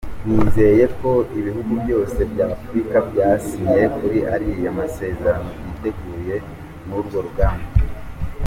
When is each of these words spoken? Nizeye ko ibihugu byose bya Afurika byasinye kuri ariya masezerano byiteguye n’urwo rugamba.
Nizeye 0.25 0.85
ko 0.99 1.11
ibihugu 1.39 1.71
byose 1.83 2.19
bya 2.31 2.45
Afurika 2.55 2.95
byasinye 3.09 3.81
kuri 3.97 4.19
ariya 4.33 4.69
masezerano 4.79 5.47
byiteguye 5.57 6.35
n’urwo 6.87 7.17
rugamba. 7.25 7.65